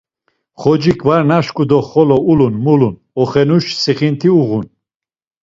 [0.61, 4.65] Xocik var naşku do xolo ulun mulun, oxenuş sixinti uğun.